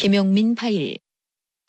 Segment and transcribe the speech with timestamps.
[0.00, 0.96] 김용민 파일.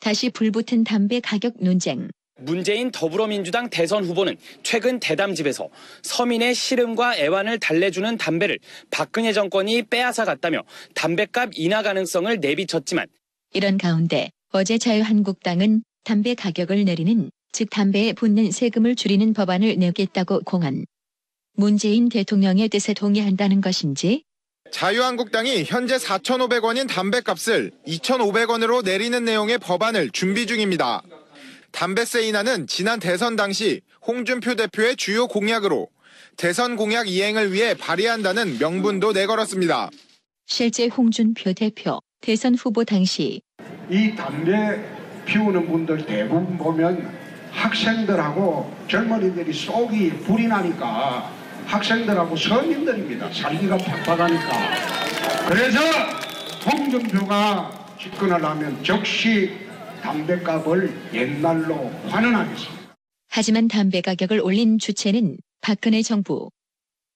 [0.00, 2.08] 다시 불붙은 담배 가격 논쟁.
[2.40, 5.68] 문재인 더불어민주당 대선 후보는 최근 대담집에서
[6.02, 8.58] 서민의 시름과 애환을 달래주는 담배를
[8.90, 10.62] 박근혜 정권이 빼앗아 갔다며
[10.94, 13.06] 담배값 인하 가능성을 내비쳤지만
[13.52, 20.86] 이런 가운데 어제 자유한국당은 담배 가격을 내리는 즉 담배에 붙는 세금을 줄이는 법안을 내겠다고 공언.
[21.52, 24.24] 문재인 대통령의 뜻에 동의한다는 것인지
[24.72, 31.02] 자유한국당이 현재 4,500원인 담배값을 2,500원으로 내리는 내용의 법안을 준비 중입니다.
[31.70, 35.88] 담배세 인하는 지난 대선 당시 홍준표 대표의 주요 공약으로
[36.36, 39.90] 대선 공약 이행을 위해 발의한다는 명분도 내걸었습니다.
[40.46, 43.42] 실제 홍준표 대표 대선 후보 당시
[43.90, 44.80] 이 담배
[45.26, 47.12] 피우는 분들 대부분 보면
[47.52, 51.41] 학생들하고 젊은이들이 속이 불이 나니까
[51.72, 53.32] 학생들하고 서민들입니다.
[53.32, 55.48] 살기가 팍팍하니까.
[55.48, 55.78] 그래서
[56.70, 59.50] 홍준표가 집권을 하면 즉시
[60.02, 62.94] 담배값을 옛날로 환원하겠습니다.
[63.30, 66.50] 하지만 담배 가격을 올린 주체는 박근혜 정부.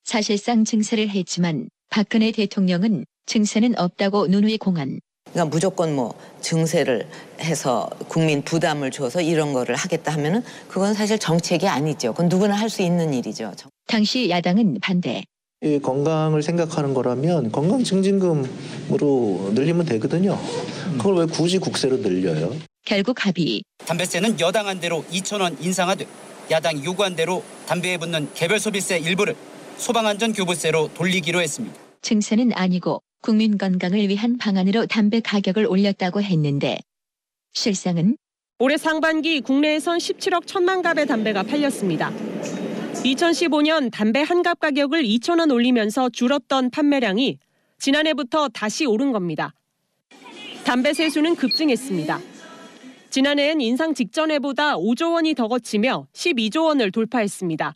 [0.05, 5.01] 사실상 증세를 했지만 박근혜 대통령은 증세는 없다고 누누이 공언.
[5.33, 7.07] 그러니까 무조건 뭐 증세를
[7.41, 12.13] 해서 국민 부담을 줘서 이런 거를 하겠다 하면은 그건 사실 정책이 아니죠.
[12.13, 13.53] 그건 누구나 할 수 있는 일이죠.
[13.87, 15.25] 당시 야당은 반대.
[15.63, 20.39] 이 건강을 생각하는 거라면 건강 증진금으로 늘리면 되거든요.
[20.99, 22.55] 그걸 왜 굳이 국세로 늘려요?
[22.85, 23.63] 결국 합의.
[23.87, 26.07] 담배세는 여당안 대로 2천 원 인상하되
[26.51, 29.35] 야당이 요구한 대로 담배에 붙는 개별 소비세 일부를
[29.79, 31.77] 소방안전교부세로 돌리기로 했습니다.
[32.03, 36.79] 증세는 아니고 국민 건강을 위한 방안으로 담배 가격을 올렸다고 했는데
[37.55, 38.17] 실상은
[38.59, 42.13] 올해 상반기 국내에선 17억 천만 갑의 담배가 팔렸습니다.
[43.05, 47.39] 2015년 담배 한갑 가격을 2천 원 올리면서 줄었던 판매량이
[47.79, 49.55] 지난해부터 다시 오른 겁니다.
[50.65, 52.21] 담배 세수는 급증했습니다.
[53.11, 57.75] 지난해엔 인상 직전해보다 5조 원이 더 거치며 12조 원을 돌파했습니다.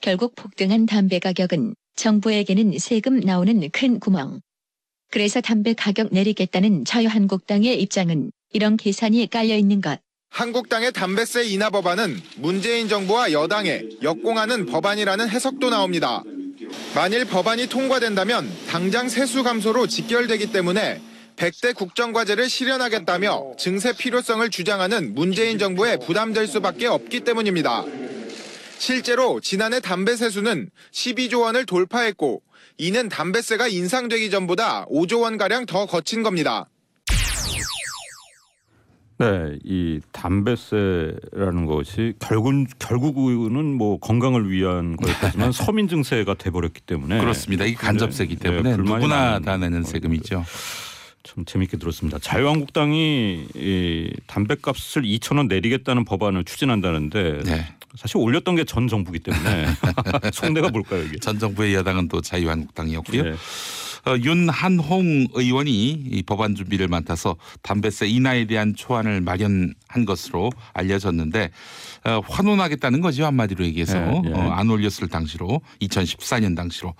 [0.00, 4.40] 결국 폭등한 담배 가격은 정부에게는 세금 나오는 큰 구멍.
[5.10, 10.00] 그래서 담배 가격 내리겠다는 자유한국당의 입장은 이런 계산이 깔려 있는 것.
[10.40, 16.22] 한국당의 담배세 인하 법안은 문재인 정부와 여당에 역공하는 법안이라는 해석도 나옵니다.
[16.94, 21.02] 만일 법안이 통과된다면 당장 세수 감소로 직결되기 때문에
[21.36, 27.84] 100대 국정과제를 실현하겠다며 증세 필요성을 주장하는 문재인 정부에 부담될 수밖에 없기 때문입니다.
[28.78, 32.40] 실제로 지난해 담배 세수는 12조 원을 돌파했고
[32.78, 36.66] 이는 담배세가 인상되기 전보다 5조 원가량 더 거친 겁니다.
[39.20, 47.64] 네, 이 담배세라는 것이 결국 결국은 뭐 건강을 위한 거였지만 서민 증세가 돼버렸기 때문에 그렇습니다.
[47.66, 49.82] 이 간접세기 네, 때문에 불만이 누구나 다 내는.
[49.82, 50.44] 세금이죠.
[51.22, 52.18] 참 재밌게 들었습니다.
[52.18, 57.66] 자유한국당이 이 담배값을 2천 원 내리겠다는 법안을 추진한다는데 네.
[57.96, 59.66] 사실 올렸던 게 전 정부기 때문에
[60.32, 61.18] 속내가 뭘까요 이게?
[61.18, 63.22] 전 정부의 여당은 또 자유한국당이었고요.
[63.22, 63.34] 네.
[64.06, 71.50] 어, 윤한홍 의원이 이 법안 준비를 맡아서 담배세 인하에 대한 초안을 마련한 것으로 알려졌는데
[72.04, 74.32] 어, 환원하겠다는 거죠 한마디로 얘기해서 네, 네.
[74.32, 76.94] 어, 안 올렸을 당시로 2014년 당시로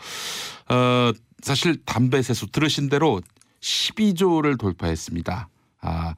[0.68, 1.12] 어,
[1.42, 3.20] 사실 담배 세수 들으신 대로
[3.60, 5.48] 12조를 돌파했습니다.
[5.82, 6.14] 아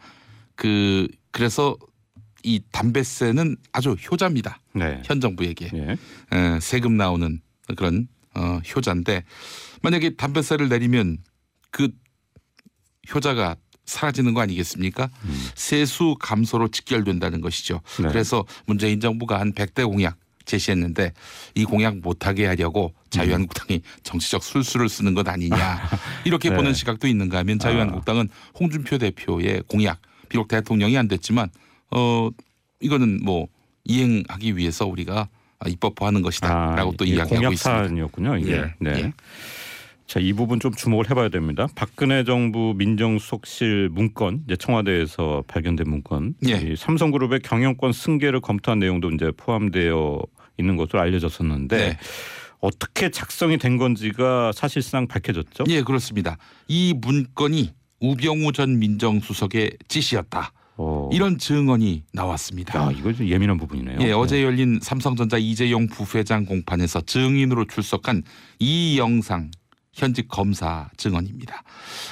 [0.63, 1.77] 그 그래서
[2.45, 4.61] 이 담배세는 아주 효자입니다.
[4.75, 5.03] 네.
[5.05, 5.93] 현 정부에게 예.
[6.37, 7.41] 에, 세금 나오는
[7.77, 9.25] 그런 어, 효자인데
[9.83, 11.19] 만약에 담배세를 내리면
[11.71, 11.89] 그
[13.13, 15.11] 효자가 사라지는 거 아니겠습니까?
[15.55, 17.81] 세수 감소로 직결된다는 것이죠.
[18.01, 18.09] 네.
[18.09, 21.13] 그래서 문재인 정부가 한 100대 공약 제시했는데
[21.55, 25.89] 이 공약 못하게 하려고 자유한국당이 정치적 술수를 쓰는 것 아니냐
[26.25, 26.57] 이렇게 네.
[26.57, 28.29] 보는 시각도 있는가 하면 자유한국당은
[28.59, 31.51] 홍준표 대표의 공약 비록 대통령이 안 됐지만
[31.91, 32.31] 어
[32.81, 33.47] 이거는 뭐
[33.85, 35.29] 이행하기 위해서 우리가
[35.69, 37.85] 입법화하는 것이다라고 또 이게 이야기하고 공약 있습니다.
[37.85, 38.37] 사안이었군요.
[38.39, 38.53] 이게.
[38.53, 38.91] 예, 네.
[38.97, 39.13] 예.
[40.07, 41.67] 자, 이 부분 좀 주목을 해봐야 됩니다.
[41.75, 46.57] 박근혜 정부 민정수석실 문건, 이제 청와대에서 발견된 문건, 예.
[46.57, 50.23] 이 삼성그룹의 경영권 승계를 검토한 내용도 이제 포함되어
[50.59, 51.99] 있는 것으로 알려졌었는데 네.
[52.61, 55.65] 어떻게 작성이 된 건지가 사실상 밝혀졌죠.
[55.69, 56.37] 예, 그렇습니다.
[56.69, 60.53] 이 문건이 우병우 전 민정수석의 지시였다.
[61.13, 61.15] 어.
[61.15, 62.79] 이런 증언이 나왔습니다.
[62.79, 63.99] 야, 이거 좀 예민한 부분이네요.
[64.01, 68.23] 예, 어제 열린 삼성전자 이재용 부회장 공판에서 증인으로 출석한
[68.59, 69.51] 이 영상
[69.93, 71.63] 현직 검사 증언입니다.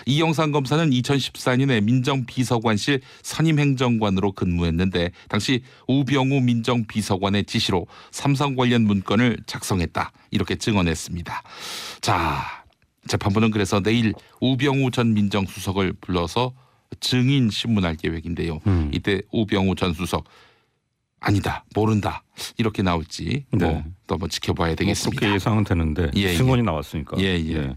[0.04, 10.12] 이 영상 검사는 2014년에 민정비서관실 선임행정관으로 근무했는데 당시 우병우 민정비서관의 지시로 삼성 관련 문건을 작성했다
[10.30, 11.42] 이렇게 증언했습니다.
[12.02, 12.64] 자
[13.08, 14.12] 재판부는 그래서 내일
[14.42, 16.52] 우병우 전 민정수석을 불러서
[16.98, 18.60] 증인 신문할 계획인데요.
[18.66, 18.90] 음.
[18.92, 20.24] 이때 우병우 전 수석
[21.20, 22.24] 아니다 모른다
[22.58, 23.66] 이렇게 나올지 네.
[23.66, 25.20] 뭐 또 뭐 지켜봐야 되겠습니다.
[25.20, 27.16] 그렇게 예상은 되는데 예, 증언이 나왔으니까.
[27.20, 27.76] 예, 예.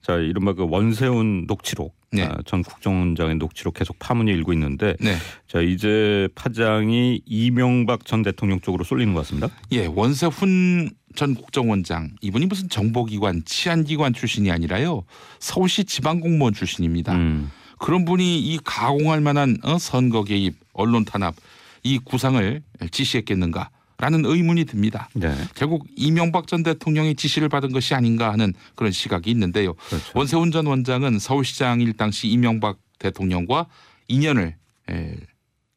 [0.00, 2.22] 자 이른바 그 원세훈 녹취록 네.
[2.24, 5.16] 아, 전 국정원장의 녹취록 계속 파문이 일고 있는데 네.
[5.46, 9.48] 자 이제 파장이 이명박 전 대통령 쪽으로 쏠리는 것 같습니다.
[9.72, 15.04] 예, 원세훈 전 국정원장 이분이 무슨 정보기관 치안기관 출신이 아니라요
[15.40, 17.12] 서울시 지방공무원 출신입니다.
[17.14, 17.50] 음.
[17.80, 21.34] 그런 분이 이 가공할 만한 어, 선거 개입, 언론 탄압
[21.82, 25.08] 이 구상을 지시했겠는가 라는 의문이 듭니다.
[25.14, 25.34] 네.
[25.54, 29.74] 결국 이명박 전 대통령의 지시를 받은 것이 아닌가 하는 그런 시각이 있는데요.
[29.74, 30.12] 그렇죠.
[30.14, 33.66] 원세훈 전 원장은 서울시장일 당시 이명박 대통령과
[34.08, 34.56] 인연을
[34.90, 35.16] 에,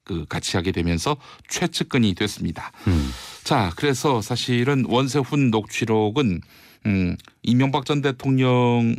[0.03, 1.17] 그 같이 하게 되면서
[1.49, 2.71] 최측근이 됐습니다.
[2.87, 3.09] 음.
[3.43, 6.41] 자, 그래서 사실은 원세훈 녹취록은
[6.85, 8.95] 음, 이명박 전 대통령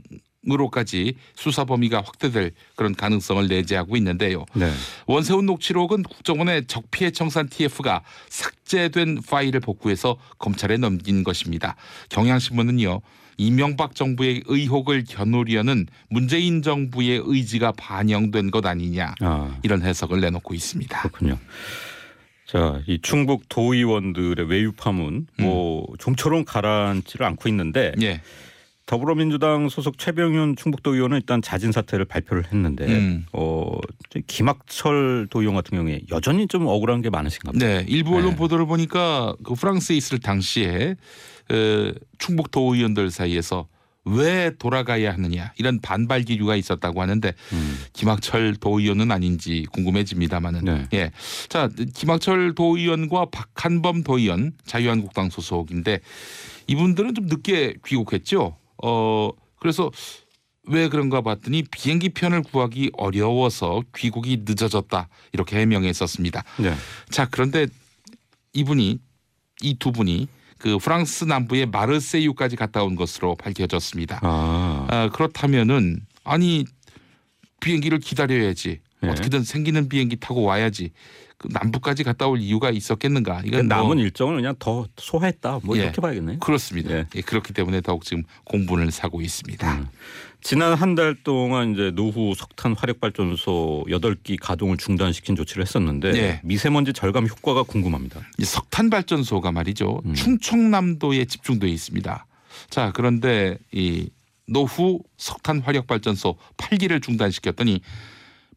[0.50, 4.44] 으로까지 수사 범위가 확대될 그런 가능성을 내재하고 있는데요.
[4.54, 4.70] 네.
[5.06, 11.76] 원세훈 녹취록은 국정원의 적피해 청산 TF가 삭제된 파일을 복구해서 검찰에 넘긴 것입니다.
[12.10, 13.00] 경향신문은요.
[13.36, 21.00] 이명박 정부의 의혹을 겨누려는 문재인 정부의 의지가 반영된 것 아니냐 아 이런 해석을 내놓고 있습니다.
[21.00, 21.38] 그렇군요.
[22.46, 28.20] 자, 이 충북 도의원들의 외유 파문 뭐 좀처럼 가라앉지를 않고 있는데 예.
[28.86, 33.26] 더불어민주당 소속 최병윤 충북도 의원은 일단 자진 사퇴를 발표를 했는데 음.
[33.32, 33.78] 어
[34.26, 37.66] 김학철 도의원 같은 경우에 여전히 좀 억울한 게 많으신가 보다.
[37.66, 38.36] 네, 일부 언론 네.
[38.36, 40.96] 보도를 보니까 그 프랑스에 있을 당시에
[41.50, 43.68] 어, 충북 도 의원들 사이에서
[44.04, 47.78] 왜 돌아가야 하느냐 이런 반발 기류가 있었다고 하는데 음.
[47.94, 50.88] 김학철 도의원은 아닌지 궁금해집니다만은 네.
[50.92, 51.10] 예,
[51.48, 56.00] 자 김학철 도의원과 박한범 도의원 자유한국당 소속인데
[56.66, 58.58] 이분들은 좀 늦게 귀국했죠.
[58.86, 59.90] 어 그래서
[60.66, 66.42] 왜 그런가 봤더니 비행기 편을 구하기 어려워서 귀국이 늦어졌다 이렇게 해명했었습니다.
[66.58, 66.74] 네.
[67.10, 67.66] 자 그런데
[68.52, 68.98] 이분이
[69.62, 70.28] 이 두 분이
[70.58, 74.20] 그 프랑스 남부의 마르세유까지 갔다 온 것으로 밝혀졌습니다.
[74.22, 74.86] 아.
[74.90, 76.64] 아, 그렇다면은 아니
[77.60, 79.10] 비행기를 기다려야지 네.
[79.12, 80.90] 어떻게든 생기는 비행기 타고 와야지
[81.36, 83.42] 그 남부까지 갔다 올 이유가 있었겠는가?
[83.44, 85.60] 이건 뭐- 남은 일정을 그냥 더 소화했다.
[85.64, 85.82] 뭐 예.
[85.82, 86.38] 이렇게 봐야겠네요.
[86.38, 86.90] 그렇습니다.
[86.92, 87.06] 예.
[87.16, 89.74] 예, 그렇기 때문에 더욱 지금 공분을 사고 있습니다.
[89.74, 89.88] 음.
[90.42, 96.40] 지난 한 달 동안 이제 노후 석탄 화력 발전소 8기 가동을 중단시킨 조치를 했었는데 네.
[96.44, 98.20] 미세먼지 절감 효과가 궁금합니다.
[98.38, 100.02] 이 석탄 발전소가 말이죠.
[100.04, 100.14] 음.
[100.14, 102.26] 충청남도에 집중돼 있습니다.
[102.70, 104.08] 자, 그런데 이
[104.46, 107.80] 노후 석탄 화력 발전소 8기를 중단시켰더니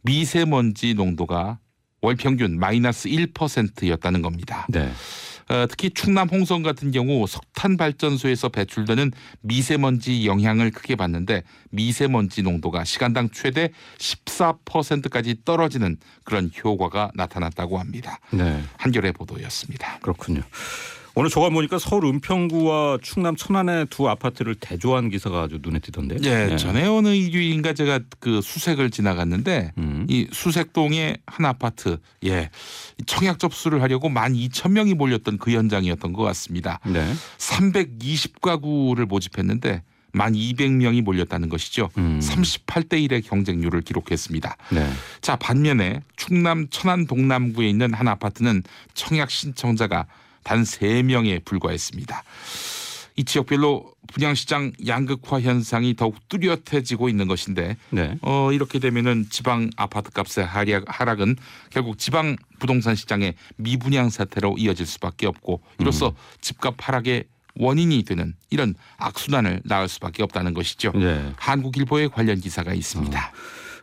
[0.08, 1.60] 미세먼지 농도가
[2.02, 4.66] 월 평균 마이너스 1%였다는 겁니다.
[4.70, 4.90] 네.
[5.50, 9.12] 어, 특히 충남 홍성 같은 경우 석탄 발전소에서 배출되는
[9.42, 18.20] 미세먼지 영향을 크게 받는데 미세먼지 농도가 시간당 최대 14%까지 떨어지는 그런 효과가 나타났다고 합니다.
[18.32, 18.62] 네.
[18.78, 20.00] 한겨레 보도였습니다.
[20.02, 20.42] 그렇군요.
[21.20, 26.18] 오늘 조간 보니까 서울 은평구와 충남 천안의 두 아파트를 대조한 기사가 아주 눈에 띄던데.
[26.24, 29.97] 예, 전에 어느 일주일인가 제가 그 수색을 지나갔는데 음.
[30.08, 32.50] 이 수색동의 한 아파트 예
[33.06, 36.80] 청약 접수를 하려고 12,000명이 몰렸던 그 현장이었던 것 같습니다.
[36.86, 37.14] 네.
[37.38, 39.84] 320가구를 모집했는데
[40.14, 41.90] 1,200명이 몰렸다는 것이죠.
[41.98, 42.20] 음.
[42.22, 44.58] 38대 1의 경쟁률을 기록했습니다.
[44.72, 44.90] 네.
[45.22, 50.08] 자 반면에 충남 천안 동남구에 있는 한 아파트는 청약 신청자가
[50.44, 52.24] 단 3명에 불과했습니다.
[53.18, 58.16] 이 지역별로 분양시장 양극화 현상이 더욱 뚜렷해지고 있는 것인데 네.
[58.22, 61.36] 어, 이렇게 되면은 지방 아파트 값의 하락, 하락은
[61.72, 68.76] 결국 지방 부동산 시장의 미분양 사태로 이어질 수밖에 없고 이로써 집값 하락의 원인이 되는 이런
[68.98, 70.92] 악순환을 낳을 수밖에 없다는 것이죠.
[70.94, 71.34] 네.
[71.38, 73.34] 한국일보에 관련 기사가 있습니다.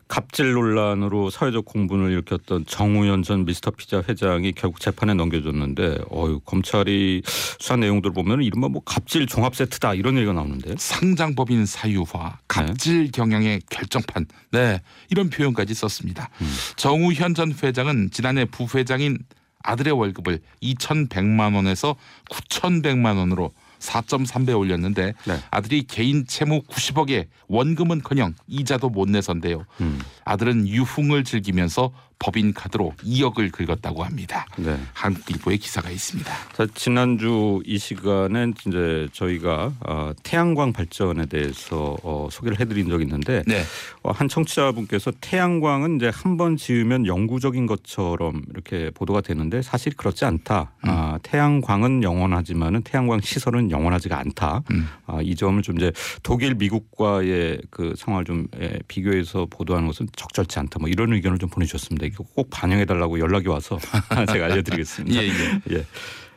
[0.09, 7.23] 갑질 논란으로 사회적 공분을 일으켰던 정우현 전 미스터 피자 회장이 결국 재판에 넘겨졌는데 어유 검찰이
[7.25, 10.75] 수사 내용들을 보면 이른바 뭐 갑질 종합 세트다 이런 얘기가 나오는데.
[10.77, 14.81] 상장법인 사유화, 갑질 경영의 결정판, 네
[15.11, 16.29] 이런 표현까지 썼습니다.
[16.77, 19.19] 정우현 전 회장은 지난해 부회장인
[19.63, 21.97] 아들의 월급을 2,100만 원에서
[22.31, 23.51] 9,100만 원으로
[23.85, 25.39] 4.3배 올렸는데 네.
[25.51, 29.65] 아들이 개인 채무 90억에 원금은커녕 이자도 못 내선데요.
[29.81, 30.01] 음.
[30.25, 34.47] 아들은 유흥을 즐기면서 법인 카드로 2억을 긁었다고 합니다.
[34.57, 34.79] 네.
[34.93, 36.33] 한국일보에 기사가 있습니다.
[36.53, 43.43] 자, 지난주 이 시간엔 이제 저희가 어, 태양광 발전에 대해서 어, 소개를 해드린 적이 있는데
[43.47, 43.63] 네.
[44.03, 50.25] 어, 한 청취자분께서 태양광은 이제 한 번 지으면 영구적인 것처럼 이렇게 보도가 되는데 사실 그렇지
[50.25, 50.73] 않다.
[50.85, 50.89] 음.
[50.91, 54.63] 아, 태양광은 영원하지만은 태양광 시설은 영원하지가 않다.
[54.73, 54.89] 음.
[55.07, 55.93] 아, 이 점을 좀 이제
[56.25, 60.79] 독일, 미국과의 그 상황을 좀 예, 비교해서 보도하는 것은 적절치 않다.
[60.81, 62.04] 뭐 이런 의견을 좀 보내주셨습니다.
[62.05, 63.79] 이거 꼭 반영해 달라고 연락이 와서
[64.33, 65.17] 제가 알려드리겠습니다.
[65.23, 65.77] 예, 예.
[65.77, 65.87] 예.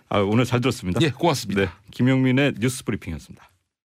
[0.09, 1.01] 아, 오늘 잘 들었습니다.
[1.01, 1.61] 예, 고맙습니다.
[1.61, 3.49] 네, 김영민의 뉴스 브리핑이었습니다.